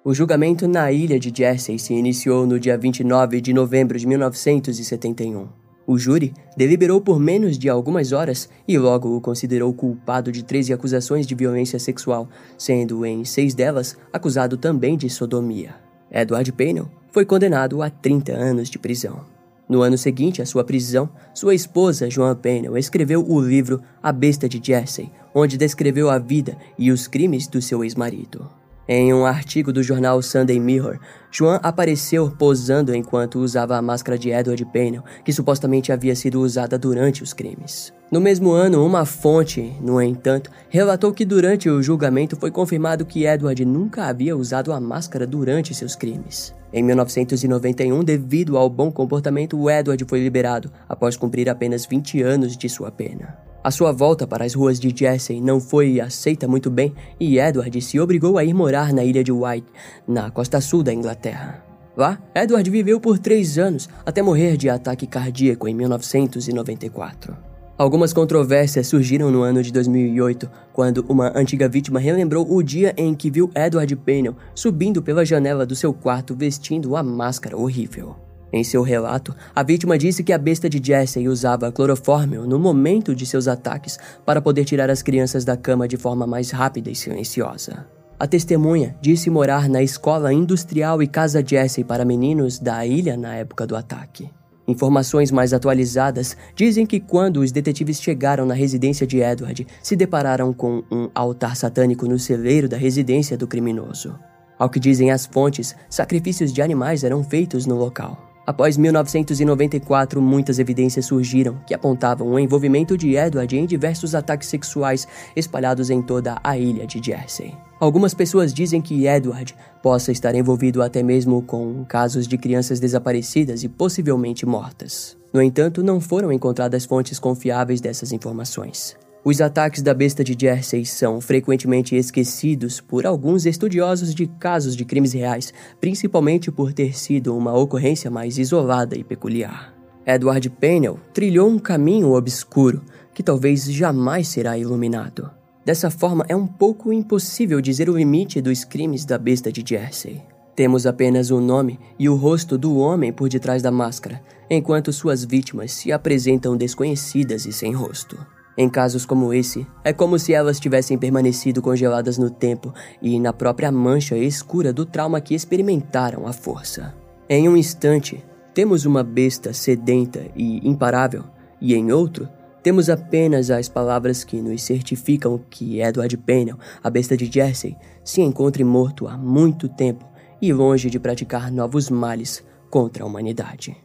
O 0.03 0.13
julgamento 0.13 0.67
na 0.67 0.91
ilha 0.91 1.19
de 1.19 1.34
Jersey 1.36 1.79
se 1.79 1.93
iniciou 1.93 2.45
no 2.45 2.60
dia 2.60 2.77
29 2.77 3.41
de 3.41 3.53
novembro 3.53 3.98
de 3.98 4.05
1971. 4.05 5.48
O 5.88 5.98
júri 5.98 6.34
deliberou 6.57 7.00
por 7.00 7.19
menos 7.19 7.57
de 7.57 7.69
algumas 7.69 8.12
horas 8.12 8.50
e 8.67 8.77
logo 8.77 9.15
o 9.15 9.22
considerou 9.22 9.72
culpado 9.74 10.31
de 10.31 10.43
13 10.43 10.74
acusações 10.74 11.27
de 11.27 11.36
violência 11.36 11.77
sexual, 11.77 12.27
sendo 12.57 13.05
em 13.05 13.24
seis 13.24 13.53
delas 13.53 13.95
acusado 14.12 14.57
também 14.57 14.98
de 14.98 15.10
sodomia. 15.10 15.85
Edward 16.12 16.51
Payne 16.51 16.83
foi 17.12 17.25
condenado 17.25 17.81
a 17.81 17.89
30 17.89 18.33
anos 18.33 18.69
de 18.69 18.77
prisão. 18.77 19.21
No 19.67 19.81
ano 19.81 19.97
seguinte 19.97 20.41
à 20.41 20.45
sua 20.45 20.63
prisão, 20.63 21.09
sua 21.33 21.55
esposa, 21.55 22.09
Joan 22.09 22.35
Payne, 22.35 22.67
escreveu 22.77 23.25
o 23.27 23.41
livro 23.41 23.81
A 24.01 24.12
Besta 24.12 24.47
de 24.47 24.62
Jersey, 24.63 25.12
onde 25.33 25.57
descreveu 25.57 26.09
a 26.09 26.19
vida 26.19 26.57
e 26.77 26.91
os 26.91 27.07
crimes 27.07 27.47
do 27.47 27.62
seu 27.62 27.83
ex-marido. 27.83 28.47
Em 28.88 29.12
um 29.12 29.25
artigo 29.25 29.74
do 29.74 29.82
jornal 29.82 30.22
Sunday 30.22 30.60
Mirror, 30.60 31.00
Joan 31.32 31.60
apareceu 31.63 32.30
posando 32.30 32.96
enquanto 32.96 33.39
usava 33.39 33.75
a 33.75 33.82
máscara 33.82 34.15
de 34.15 34.30
Edward 34.30 34.63
Pennell, 34.65 35.04
que 35.24 35.34
supostamente 35.34 35.92
havia 35.92 36.15
sido 36.15 36.39
usada 36.39 36.77
durante 36.77 37.24
os 37.24 37.34
crimes. 37.34 37.92
No 38.12 38.22
mesmo 38.22 38.51
ano, 38.51 38.86
uma 38.86 39.04
fonte, 39.04 39.75
no 39.82 40.00
entanto, 40.00 40.51
relatou 40.70 41.12
que 41.12 41.25
durante 41.25 41.68
o 41.68 41.82
julgamento 41.82 42.36
foi 42.36 42.51
confirmado 42.51 43.06
que 43.06 43.25
Edward 43.25 43.65
nunca 43.65 44.06
havia 44.06 44.38
usado 44.38 44.72
a 44.72 44.80
máscara 44.80 45.25
durante 45.25 45.74
seus 45.74 45.96
crimes. 45.96 46.54
Em 46.72 46.84
1991, 46.84 48.04
devido 48.04 48.56
ao 48.56 48.70
bom 48.70 48.92
comportamento, 48.92 49.68
Edward 49.68 50.06
foi 50.08 50.22
liberado 50.22 50.72
após 50.88 51.18
cumprir 51.18 51.50
apenas 51.50 51.88
20 51.88 52.22
anos 52.22 52.56
de 52.56 52.70
sua 52.70 52.92
pena. 52.92 53.36
A 53.65 53.72
sua 53.72 53.91
volta 53.91 54.27
para 54.27 54.45
as 54.45 54.53
ruas 54.53 54.79
de 54.79 54.95
Jersey 54.95 55.41
não 55.41 55.60
foi 55.60 56.00
aceita 56.00 56.48
muito 56.48 56.69
bem 56.69 56.93
e 57.19 57.39
Edward 57.39 57.81
se 57.81 58.00
obrigou 58.00 58.38
a 58.38 58.43
ir 58.43 58.53
morar 58.53 58.93
na 58.93 59.03
ilha 59.03 59.24
de 59.24 59.31
White, 59.31 59.65
na 60.07 60.29
costa 60.29 60.62
sul 60.62 60.84
da 60.84 60.93
Inglaterra. 60.93 61.65
Lá, 61.98 62.22
Edward 62.36 62.69
viveu 62.69 63.00
por 63.00 63.17
três 63.17 63.57
anos 63.57 63.89
até 64.05 64.22
morrer 64.22 64.55
de 64.55 64.69
ataque 64.69 65.07
cardíaco 65.07 65.67
em 65.67 65.74
1994. 65.74 67.36
Algumas 67.75 68.13
controvérsias 68.13 68.86
surgiram 68.86 69.31
no 69.31 69.41
ano 69.41 69.63
de 69.63 69.74
2008, 69.74 70.48
quando 70.72 71.03
uma 71.10 71.36
antiga 71.36 71.67
vítima 71.67 72.00
relembrou 72.00 72.45
o 72.48 72.62
dia 72.62 72.93
em 72.95 73.15
que 73.15 73.31
viu 73.31 73.50
Edward 73.55 73.95
Pennell 73.95 74.36
subindo 74.53 75.01
pela 75.01 75.25
janela 75.25 75.65
do 75.65 75.75
seu 75.75 75.91
quarto 75.91 76.36
vestindo 76.36 76.95
a 76.95 77.01
máscara 77.01 77.57
horrível. 77.57 78.25
Em 78.55 78.63
seu 78.63 78.81
relato, 78.83 79.35
a 79.53 79.62
vítima 79.62 79.97
disse 79.97 80.24
que 80.24 80.31
a 80.31 80.38
besta 80.38 80.69
de 80.69 80.79
Jesse 80.81 81.27
usava 81.27 81.74
clorofórmio 81.74 82.47
no 82.47 82.57
momento 82.57 83.13
de 83.13 83.25
seus 83.25 83.49
ataques 83.49 83.99
para 84.25 84.41
poder 84.41 84.63
tirar 84.63 84.89
as 84.89 85.01
crianças 85.01 85.43
da 85.43 85.58
cama 85.58 85.89
de 85.89 85.97
forma 85.97 86.25
mais 86.25 86.51
rápida 86.51 86.89
e 86.89 86.95
silenciosa. 86.95 87.86
A 88.17 88.25
testemunha 88.25 88.95
disse 89.01 89.30
morar 89.30 89.67
na 89.67 89.84
escola 89.84 90.32
industrial 90.32 91.03
e 91.03 91.08
casa 91.08 91.43
Jesse 91.45 91.84
para 91.84 92.06
meninos 92.06 92.58
da 92.58 92.86
ilha 92.86 93.17
na 93.17 93.36
época 93.36 93.67
do 93.67 93.75
ataque. 93.75 94.32
Informações 94.65 95.32
mais 95.32 95.51
atualizadas 95.51 96.38
dizem 96.56 96.86
que 96.86 97.01
quando 97.01 97.41
os 97.41 97.51
detetives 97.51 98.01
chegaram 98.01 98.45
na 98.45 98.53
residência 98.53 99.06
de 99.06 99.19
Edward, 99.19 99.67
se 99.84 99.97
depararam 99.97 100.53
com 100.53 100.82
um 100.89 101.10
altar 101.13 101.58
satânico 101.58 102.08
no 102.08 102.17
celeiro 102.17 102.69
da 102.69 102.77
residência 102.77 103.38
do 103.38 103.47
criminoso. 103.47 104.17
Ao 104.58 104.69
que 104.69 104.80
dizem 104.80 105.12
as 105.12 105.25
fontes, 105.25 105.75
sacrifícios 105.89 106.53
de 106.53 106.62
animais 106.62 107.03
eram 107.03 107.21
feitos 107.21 107.65
no 107.65 107.75
local. 107.75 108.35
Após 108.45 108.77
1994, 108.77 110.21
muitas 110.21 110.60
evidências 110.60 111.08
surgiram 111.08 111.58
que 111.65 111.73
apontavam 111.73 112.27
o 112.27 112.39
envolvimento 112.39 112.95
de 112.95 113.15
Edward 113.15 113.58
em 113.58 113.65
diversos 113.65 114.13
ataques 114.13 114.47
sexuais 114.47 115.08
espalhados 115.36 115.89
em 115.89 116.01
toda 116.01 116.39
a 116.43 116.58
ilha 116.58 116.86
de 116.86 117.03
Jersey. 117.03 117.55
Algumas 117.79 118.13
pessoas 118.13 118.53
dizem 118.53 118.81
que 118.81 119.08
Edward 119.08 119.55
possa 119.81 120.12
estar 120.12 120.36
envolvido 120.36 120.81
até 120.81 121.01
mesmo 121.01 121.41
com 121.41 121.84
casos 121.86 122.27
de 122.27 122.38
crianças 122.38 122.79
desaparecidas 122.79 123.63
e 123.63 123.69
possivelmente 123.69 124.45
mortas. 124.45 125.17
No 125.34 125.41
entanto, 125.41 125.84
não 125.84 125.99
foram 125.99 126.31
encontradas 126.31 126.86
fontes 126.86 127.19
confiáveis 127.19 127.81
dessas 127.81 128.12
informações. 128.13 128.95
Os 129.27 129.41
ataques 129.41 129.81
da 129.81 129.91
besta 129.91 130.23
de 130.23 130.38
Jersey 130.39 130.85
são 130.85 131.19
frequentemente 131.19 131.95
esquecidos 131.95 132.79
por 132.79 133.07
alguns 133.07 133.47
estudiosos 133.47 134.13
de 134.13 134.27
casos 134.27 134.75
de 134.75 134.85
crimes 134.85 135.13
reais, 135.13 135.51
principalmente 135.81 136.51
por 136.51 136.71
ter 136.71 136.95
sido 136.95 137.35
uma 137.35 137.51
ocorrência 137.51 138.11
mais 138.11 138.38
isolada 138.38 138.95
e 138.95 139.03
peculiar. 139.03 139.73
Edward 140.05 140.47
Pennell 140.51 140.99
trilhou 141.11 141.49
um 141.49 141.57
caminho 141.57 142.13
obscuro 142.13 142.83
que 143.15 143.23
talvez 143.23 143.63
jamais 143.63 144.27
será 144.27 144.59
iluminado. 144.59 145.31
Dessa 145.65 145.89
forma, 145.89 146.23
é 146.29 146.35
um 146.35 146.45
pouco 146.45 146.93
impossível 146.93 147.59
dizer 147.59 147.89
o 147.89 147.97
limite 147.97 148.39
dos 148.39 148.63
crimes 148.63 149.05
da 149.05 149.17
besta 149.17 149.51
de 149.51 149.63
Jersey. 149.67 150.21
Temos 150.55 150.85
apenas 150.85 151.31
o 151.31 151.41
nome 151.41 151.79
e 151.97 152.07
o 152.07 152.15
rosto 152.15 152.59
do 152.59 152.77
homem 152.77 153.11
por 153.11 153.27
detrás 153.27 153.63
da 153.63 153.71
máscara, 153.71 154.21
enquanto 154.47 154.93
suas 154.93 155.25
vítimas 155.25 155.71
se 155.71 155.91
apresentam 155.91 156.55
desconhecidas 156.55 157.47
e 157.47 157.51
sem 157.51 157.73
rosto. 157.73 158.35
Em 158.58 158.70
casos 158.70 159.06
como 159.06 159.34
esse, 159.34 159.68
é 159.84 159.91
como 159.91 160.18
se 160.18 160.34
elas 160.34 160.60
tivessem 160.60 160.98
permanecido 160.98 161.62
congeladas 161.62 162.18
no 162.18 162.30
tempo 162.30 162.74
e 163.02 163.20
na 163.20 163.34
própria 163.34 163.72
mancha 163.72 164.18
escura 164.18 164.72
do 164.72 164.86
trauma 164.86 165.20
que 165.20 165.36
experimentaram 165.36 166.26
à 166.26 166.32
força. 166.32 166.96
Em 167.28 167.50
um 167.50 167.58
instante, 167.58 168.24
temos 168.54 168.86
uma 168.86 169.04
besta 169.04 169.52
sedenta 169.52 170.26
e 170.36 170.65
imparável, 170.68 171.26
e 171.60 171.76
em 171.76 171.91
outro, 171.91 172.30
temos 172.63 172.89
apenas 172.89 173.52
as 173.52 173.68
palavras 173.68 174.24
que 174.24 174.41
nos 174.41 174.63
certificam 174.63 175.39
que 175.50 175.82
Edward 175.82 176.15
Pennell, 176.18 176.58
a 176.82 176.89
besta 176.89 177.18
de 177.18 177.30
Jersey, 177.32 177.76
se 178.04 178.22
encontre 178.22 178.63
morto 178.63 179.08
há 179.08 179.18
muito 179.18 179.68
tempo 179.68 180.06
e 180.41 180.54
longe 180.54 180.89
de 180.89 181.00
praticar 181.00 181.52
novos 181.52 181.89
males 181.89 182.44
contra 182.70 183.04
a 183.04 183.08
humanidade. 183.08 183.85